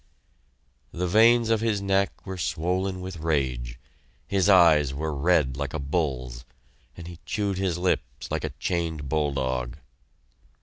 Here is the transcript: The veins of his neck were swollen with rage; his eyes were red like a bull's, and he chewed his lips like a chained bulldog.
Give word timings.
The 0.91 1.05
veins 1.05 1.51
of 1.51 1.61
his 1.61 1.79
neck 1.79 2.25
were 2.25 2.35
swollen 2.39 3.01
with 3.01 3.17
rage; 3.19 3.79
his 4.27 4.49
eyes 4.49 4.95
were 4.95 5.13
red 5.13 5.57
like 5.57 5.75
a 5.75 5.79
bull's, 5.79 6.43
and 6.97 7.05
he 7.05 7.19
chewed 7.23 7.59
his 7.59 7.77
lips 7.77 8.31
like 8.31 8.43
a 8.43 8.49
chained 8.57 9.07
bulldog. 9.09 9.77